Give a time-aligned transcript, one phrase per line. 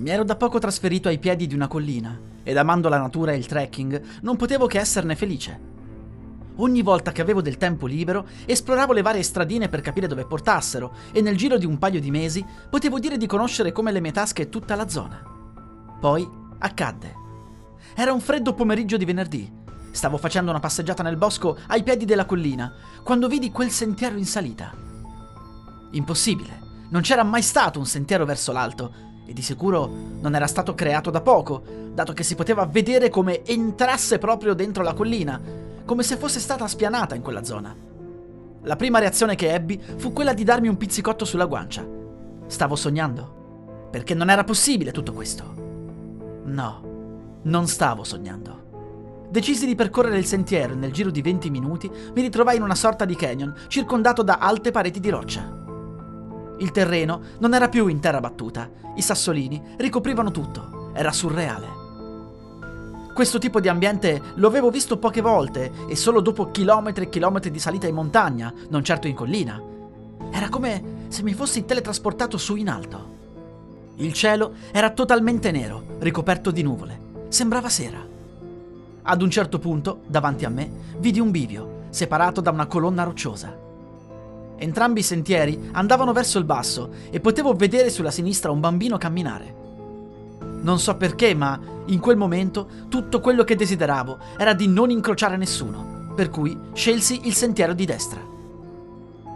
[0.00, 3.36] Mi ero da poco trasferito ai piedi di una collina ed amando la natura e
[3.36, 5.60] il trekking non potevo che esserne felice.
[6.56, 10.94] Ogni volta che avevo del tempo libero esploravo le varie stradine per capire dove portassero
[11.12, 14.12] e nel giro di un paio di mesi potevo dire di conoscere come le mie
[14.12, 15.22] tasche tutta la zona.
[16.00, 16.26] Poi
[16.60, 17.14] accadde.
[17.94, 19.52] Era un freddo pomeriggio di venerdì.
[19.90, 22.72] Stavo facendo una passeggiata nel bosco ai piedi della collina
[23.02, 24.72] quando vidi quel sentiero in salita.
[25.90, 26.68] Impossibile.
[26.88, 29.88] Non c'era mai stato un sentiero verso l'alto e di sicuro
[30.20, 31.62] non era stato creato da poco,
[31.94, 35.40] dato che si poteva vedere come entrasse proprio dentro la collina,
[35.84, 37.72] come se fosse stata spianata in quella zona.
[38.62, 41.86] La prima reazione che ebbi fu quella di darmi un pizzicotto sulla guancia.
[42.48, 45.44] Stavo sognando, perché non era possibile tutto questo.
[46.46, 49.28] No, non stavo sognando.
[49.30, 52.74] Decisi di percorrere il sentiero e nel giro di 20 minuti mi ritrovai in una
[52.74, 55.59] sorta di canyon circondato da alte pareti di roccia.
[56.60, 61.78] Il terreno non era più in terra battuta, i sassolini ricoprivano tutto, era surreale.
[63.14, 67.50] Questo tipo di ambiente lo avevo visto poche volte e solo dopo chilometri e chilometri
[67.50, 69.60] di salita in montagna, non certo in collina.
[70.30, 73.18] Era come se mi fossi teletrasportato su in alto.
[73.96, 77.08] Il cielo era totalmente nero, ricoperto di nuvole.
[77.28, 78.06] Sembrava sera.
[79.02, 83.68] Ad un certo punto, davanti a me, vidi un bivio, separato da una colonna rocciosa.
[84.62, 89.54] Entrambi i sentieri andavano verso il basso e potevo vedere sulla sinistra un bambino camminare.
[90.60, 95.38] Non so perché, ma in quel momento tutto quello che desideravo era di non incrociare
[95.38, 98.20] nessuno, per cui scelsi il sentiero di destra.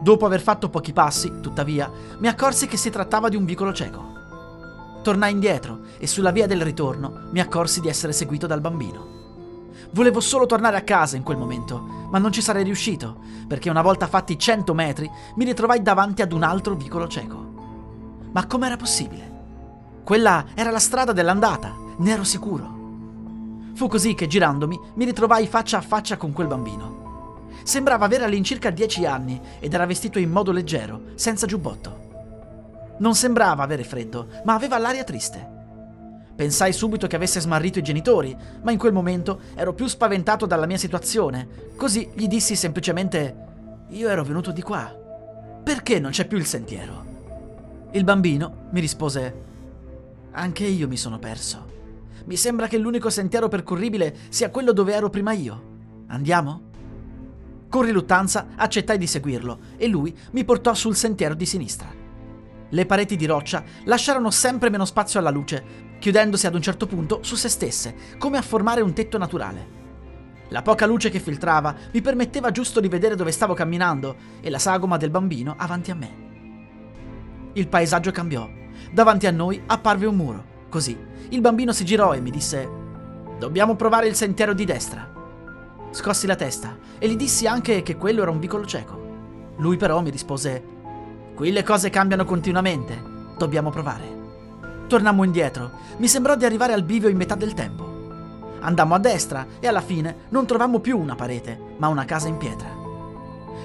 [0.02, 4.12] Dopo aver fatto pochi passi, tuttavia, mi accorsi che si trattava di un vicolo cieco.
[5.02, 9.13] Tornai indietro e sulla via del ritorno mi accorsi di essere seguito dal bambino.
[9.92, 11.80] Volevo solo tornare a casa in quel momento,
[12.10, 16.32] ma non ci sarei riuscito, perché una volta fatti 100 metri mi ritrovai davanti ad
[16.32, 17.52] un altro vicolo cieco.
[18.32, 19.32] Ma com'era possibile?
[20.04, 22.72] Quella era la strada dell'andata, ne ero sicuro.
[23.74, 27.46] Fu così che girandomi mi ritrovai faccia a faccia con quel bambino.
[27.64, 32.02] Sembrava avere all'incirca 10 anni ed era vestito in modo leggero, senza giubbotto.
[32.98, 35.63] Non sembrava avere freddo, ma aveva l'aria triste.
[36.34, 40.66] Pensai subito che avesse smarrito i genitori, ma in quel momento ero più spaventato dalla
[40.66, 41.46] mia situazione.
[41.76, 43.36] Così gli dissi semplicemente:
[43.90, 44.92] Io ero venuto di qua.
[45.62, 47.04] Perché non c'è più il sentiero?
[47.92, 49.42] Il bambino mi rispose:
[50.32, 51.72] Anche io mi sono perso.
[52.24, 55.72] Mi sembra che l'unico sentiero percorribile sia quello dove ero prima io.
[56.08, 56.72] Andiamo?
[57.68, 62.03] Con riluttanza accettai di seguirlo e lui mi portò sul sentiero di sinistra.
[62.70, 67.22] Le pareti di roccia lasciarono sempre meno spazio alla luce chiudendosi ad un certo punto
[67.22, 69.82] su se stesse, come a formare un tetto naturale.
[70.48, 74.58] La poca luce che filtrava mi permetteva giusto di vedere dove stavo camminando e la
[74.58, 76.22] sagoma del bambino avanti a me.
[77.54, 78.48] Il paesaggio cambiò.
[78.92, 80.44] Davanti a noi apparve un muro.
[80.68, 80.96] Così
[81.30, 82.68] il bambino si girò e mi disse:
[83.38, 85.10] Dobbiamo provare il sentiero di destra.
[85.90, 89.52] Scossi la testa e gli dissi anche che quello era un vicolo cieco.
[89.56, 90.73] Lui però mi rispose:
[91.34, 93.02] Qui le cose cambiano continuamente.
[93.36, 94.22] Dobbiamo provare.
[94.86, 95.72] Tornammo indietro.
[95.96, 97.82] Mi sembrò di arrivare al bivio in metà del tempo.
[98.60, 102.36] Andammo a destra e alla fine non trovammo più una parete, ma una casa in
[102.36, 102.68] pietra.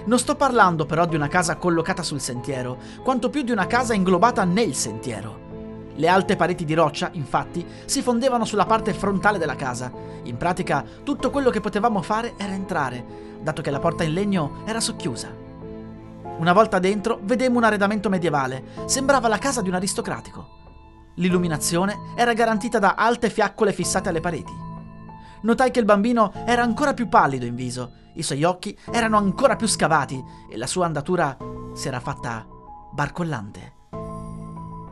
[0.06, 3.94] Non sto parlando però di una casa collocata sul sentiero, quanto più di una casa
[3.94, 5.47] inglobata nel sentiero.
[5.94, 9.91] Le alte pareti di roccia, infatti, si fondevano sulla parte frontale della casa.
[10.24, 13.06] In pratica, tutto quello che potevamo fare era entrare,
[13.41, 15.48] dato che la porta in legno era socchiusa.
[16.39, 18.63] Una volta dentro, vedemmo un arredamento medievale.
[18.85, 20.57] Sembrava la casa di un aristocratico.
[21.16, 24.53] L'illuminazione era garantita da alte fiaccole fissate alle pareti.
[25.41, 29.57] Notai che il bambino era ancora più pallido in viso, i suoi occhi erano ancora
[29.57, 31.38] più scavati e la sua andatura
[31.74, 32.47] si era fatta
[32.94, 33.74] barcollante.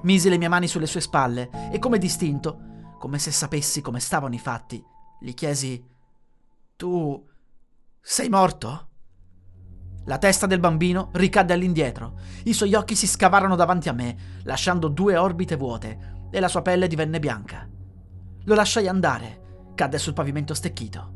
[0.01, 2.59] Misi le mie mani sulle sue spalle e come distinto,
[2.99, 4.83] come se sapessi come stavano i fatti,
[5.19, 5.81] gli chiesi
[6.75, 7.25] Tu
[8.01, 8.86] sei morto?
[10.07, 14.87] La testa del bambino ricadde all'indietro, i suoi occhi si scavarono davanti a me, lasciando
[14.87, 17.67] due orbite vuote, e la sua pelle divenne bianca.
[18.45, 21.11] Lo lasciai andare, cadde sul pavimento stecchito.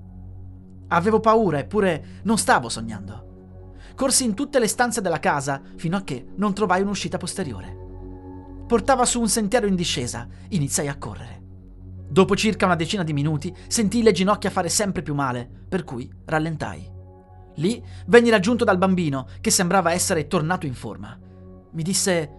[0.90, 3.30] Avevo paura, eppure non stavo sognando.
[3.96, 7.80] Corsi in tutte le stanze della casa fino a che non trovai un'uscita posteriore.
[8.68, 10.28] portava su un sentiero in discesa.
[10.50, 11.42] Iniziai a correre.
[12.10, 16.10] Dopo circa una decina di minuti sentii le ginocchia fare sempre più male, per cui
[16.26, 17.00] rallentai.
[17.56, 21.18] Lì venni raggiunto dal bambino, che sembrava essere tornato in forma.
[21.72, 22.32] Mi disse: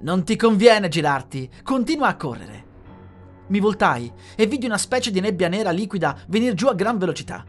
[0.00, 2.66] Non ti conviene girarti, continua a correre.
[3.48, 7.44] Mi voltai e vidi una specie di nebbia nera liquida venire giù a gran velocità.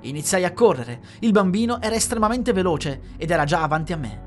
[0.00, 4.26] Iniziai a correre, il bambino era estremamente veloce ed era già avanti a me.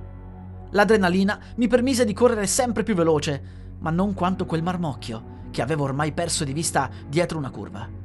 [0.72, 5.84] L'adrenalina mi permise di correre sempre più veloce, ma non quanto quel marmocchio, che avevo
[5.84, 8.01] ormai perso di vista dietro una curva.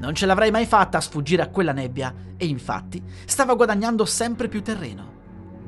[0.00, 4.48] Non ce l'avrei mai fatta a sfuggire a quella nebbia e infatti stava guadagnando sempre
[4.48, 5.18] più terreno.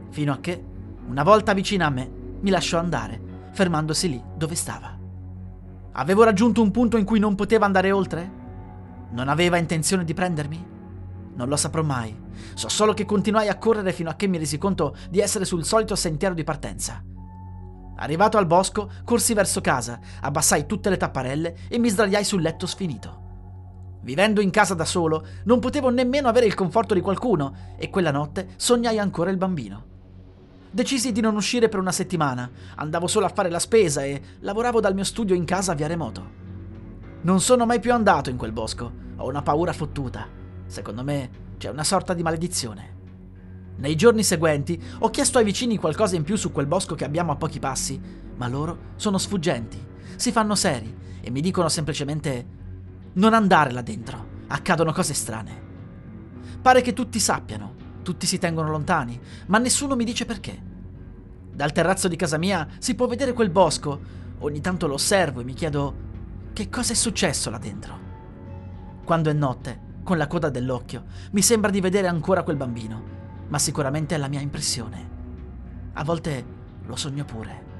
[0.08, 0.64] Fino a che,
[1.06, 3.20] una volta vicina a me, mi lasciò andare,
[3.52, 4.98] fermandosi lì dove stava.
[5.92, 8.40] Avevo raggiunto un punto in cui non poteva andare oltre?
[9.10, 10.66] Non aveva intenzione di prendermi?
[11.34, 12.18] Non lo saprò mai.
[12.54, 15.66] So solo che continuai a correre fino a che mi resi conto di essere sul
[15.66, 17.04] solito sentiero di partenza.
[17.96, 22.66] Arrivato al bosco, corsi verso casa, abbassai tutte le tapparelle e mi sdraiai sul letto
[22.66, 23.21] sfinito.
[24.02, 28.10] Vivendo in casa da solo, non potevo nemmeno avere il conforto di qualcuno e quella
[28.10, 29.90] notte sognai ancora il bambino.
[30.70, 34.80] Decisi di non uscire per una settimana, andavo solo a fare la spesa e lavoravo
[34.80, 36.40] dal mio studio in casa via remoto.
[37.20, 40.26] Non sono mai più andato in quel bosco, ho una paura fottuta.
[40.66, 42.96] Secondo me c'è una sorta di maledizione.
[43.76, 47.30] Nei giorni seguenti ho chiesto ai vicini qualcosa in più su quel bosco che abbiamo
[47.30, 48.00] a pochi passi,
[48.34, 49.80] ma loro sono sfuggenti,
[50.16, 52.60] si fanno seri e mi dicono semplicemente
[53.14, 55.60] non andare là dentro, accadono cose strane.
[56.60, 60.70] Pare che tutti sappiano, tutti si tengono lontani, ma nessuno mi dice perché.
[61.52, 64.00] Dal terrazzo di casa mia si può vedere quel bosco,
[64.38, 66.10] ogni tanto lo osservo e mi chiedo
[66.52, 68.10] che cosa è successo là dentro.
[69.04, 73.12] Quando è notte, con la coda dell'occhio, mi sembra di vedere ancora quel bambino
[73.52, 75.10] ma sicuramente è la mia impressione.
[75.92, 76.44] A volte
[76.86, 77.71] lo sogno pure.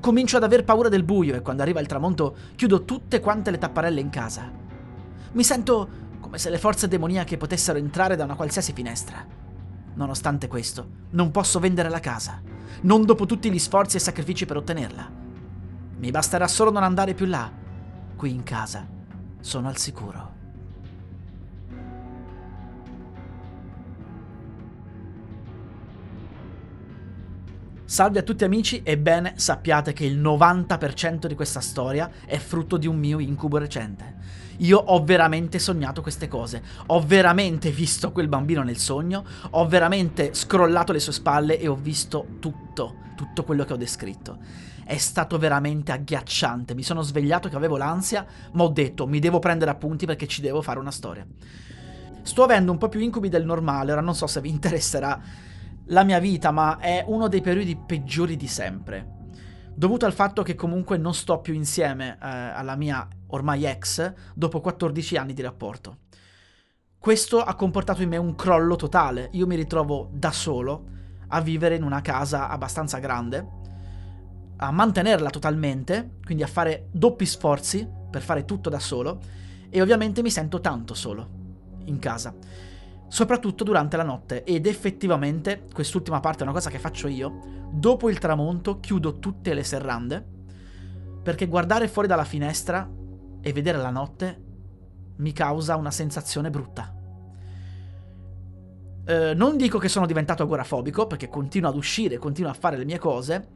[0.00, 3.58] Comincio ad aver paura del buio e quando arriva il tramonto chiudo tutte quante le
[3.58, 4.50] tapparelle in casa.
[5.32, 5.88] Mi sento
[6.20, 9.24] come se le forze demoniache potessero entrare da una qualsiasi finestra.
[9.94, 12.40] Nonostante questo, non posso vendere la casa,
[12.82, 15.10] non dopo tutti gli sforzi e sacrifici per ottenerla.
[15.98, 17.50] Mi basterà solo non andare più là.
[18.16, 18.86] Qui in casa
[19.40, 20.43] sono al sicuro.
[27.86, 32.86] Salve a tutti amici, ebbene sappiate che il 90% di questa storia è frutto di
[32.86, 34.14] un mio incubo recente.
[34.58, 40.32] Io ho veramente sognato queste cose, ho veramente visto quel bambino nel sogno, ho veramente
[40.32, 44.38] scrollato le sue spalle e ho visto tutto, tutto quello che ho descritto.
[44.82, 49.40] È stato veramente agghiacciante, mi sono svegliato che avevo l'ansia, ma ho detto mi devo
[49.40, 51.26] prendere appunti perché ci devo fare una storia.
[52.22, 55.20] Sto avendo un po' più incubi del normale, ora non so se vi interesserà
[55.86, 59.12] la mia vita, ma è uno dei periodi peggiori di sempre.
[59.74, 64.60] Dovuto al fatto che comunque non sto più insieme eh, alla mia ormai ex dopo
[64.60, 65.98] 14 anni di rapporto.
[66.98, 69.28] Questo ha comportato in me un crollo totale.
[69.32, 70.92] Io mi ritrovo da solo
[71.28, 73.46] a vivere in una casa abbastanza grande,
[74.56, 79.20] a mantenerla totalmente, quindi a fare doppi sforzi per fare tutto da solo
[79.68, 81.28] e ovviamente mi sento tanto solo
[81.86, 82.32] in casa
[83.08, 88.10] soprattutto durante la notte ed effettivamente quest'ultima parte è una cosa che faccio io, dopo
[88.10, 90.32] il tramonto chiudo tutte le serrande
[91.22, 92.88] perché guardare fuori dalla finestra
[93.40, 94.42] e vedere la notte
[95.16, 96.92] mi causa una sensazione brutta.
[99.06, 102.84] Eh, non dico che sono diventato agorafobico perché continuo ad uscire, continuo a fare le
[102.84, 103.48] mie cose,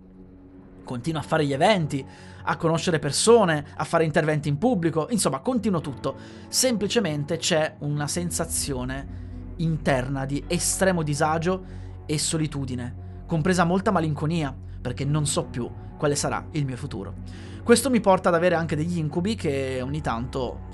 [0.84, 2.04] continuo a fare gli eventi,
[2.44, 6.16] a conoscere persone, a fare interventi in pubblico, insomma continuo tutto.
[6.48, 9.26] Semplicemente c'è una sensazione
[9.58, 11.64] interna di estremo disagio
[12.06, 17.14] e solitudine, compresa molta malinconia, perché non so più quale sarà il mio futuro.
[17.62, 20.66] Questo mi porta ad avere anche degli incubi che ogni tanto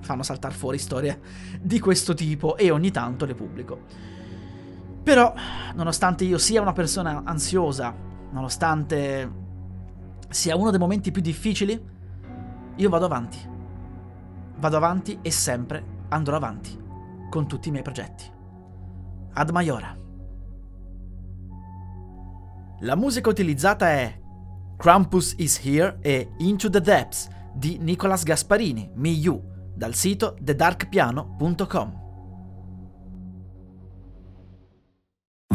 [0.00, 1.20] fanno saltare fuori storie
[1.60, 3.80] di questo tipo e ogni tanto le pubblico.
[5.02, 5.32] Però,
[5.74, 7.94] nonostante io sia una persona ansiosa,
[8.30, 9.40] nonostante
[10.28, 11.80] sia uno dei momenti più difficili,
[12.74, 13.38] io vado avanti.
[14.58, 16.81] Vado avanti e sempre andrò avanti
[17.32, 18.30] con tutti i miei progetti.
[19.32, 19.96] Ad Maiora.
[22.80, 24.20] La musica utilizzata è
[24.76, 29.42] Krampus is Here e Into the Depths di Nicolas Gasparini, Me You,
[29.74, 32.01] dal sito thedarkpiano.com.